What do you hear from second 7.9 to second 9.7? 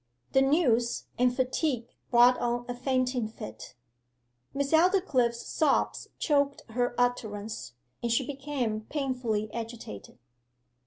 and she became painfully